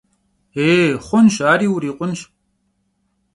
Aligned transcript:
Yê, 0.55 0.71
xhunş, 1.05 1.35
ari 1.51 1.67
yirikhunş. 1.71 2.19